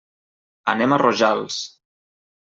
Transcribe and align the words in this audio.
Anem 0.71 0.95
a 0.95 0.99
Rojals. 1.01 1.59